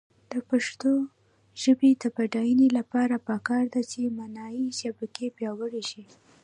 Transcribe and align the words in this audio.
د 0.31 0.33
پښتو 0.49 0.91
ژبې 1.61 1.91
د 2.01 2.03
بډاینې 2.15 2.67
لپاره 2.77 3.15
پکار 3.27 3.63
ده 3.73 3.81
چې 3.91 4.15
معنايي 4.17 4.65
شبکې 4.81 5.25
پیاوړې 5.37 5.83
شي. 5.89 6.03